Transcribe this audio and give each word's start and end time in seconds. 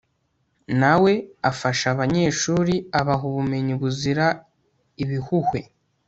nawe 0.81 1.13
afasha 1.51 1.85
abanyeshuri 1.93 2.75
abaha 2.99 3.23
ubumenyi 3.31 3.73
buzira 3.81 4.25
ibihuhwe 5.03 5.59